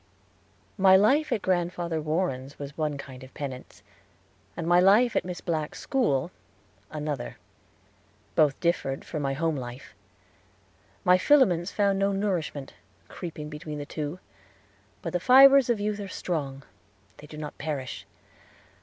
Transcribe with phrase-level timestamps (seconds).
[0.79, 3.83] My life at Grandfather Warren's was one kind of penance
[4.57, 6.31] and my life in Miss Black's school
[6.89, 7.37] another.
[8.33, 9.93] Both differed from our home life.
[11.03, 12.73] My filaments found no nourishment,
[13.09, 14.17] creeping between the two;
[15.03, 16.73] but the fibers of youth are strong, and
[17.17, 18.07] they do not perish.